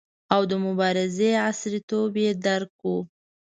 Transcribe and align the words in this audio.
او 0.33 0.41
د 0.51 0.53
مبارزې 0.65 1.29
عصریتوب 1.47 2.11
یې 2.23 2.31
درک 2.45 2.69
کړو. 2.79 2.97